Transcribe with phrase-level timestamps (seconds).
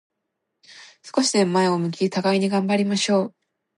[1.15, 3.35] 少しでも前を向き、互いに頑張りましょう。